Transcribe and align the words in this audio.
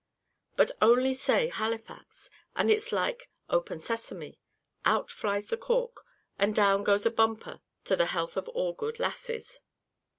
But 0.55 0.71
only 0.81 1.13
say 1.13 1.49
Halifax! 1.49 2.31
and 2.55 2.71
it 2.71 2.77
is 2.77 2.91
like 2.91 3.29
"Open 3.51 3.77
sesame!" 3.77 4.39
out 4.83 5.11
flies 5.11 5.45
the 5.45 5.57
cork, 5.57 6.03
and 6.39 6.55
down 6.55 6.83
goes 6.83 7.05
a 7.05 7.11
bumper 7.11 7.61
to 7.83 7.95
the 7.95 8.07
"health 8.07 8.35
of 8.35 8.47
all 8.49 8.73
good 8.73 8.99
lasses!" 8.99 9.59